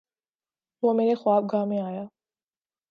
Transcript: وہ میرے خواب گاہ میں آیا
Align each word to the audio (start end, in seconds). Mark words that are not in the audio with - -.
وہ 0.83 0.93
میرے 0.93 1.15
خواب 1.15 1.43
گاہ 1.51 1.65
میں 1.65 1.81
آیا 1.81 2.03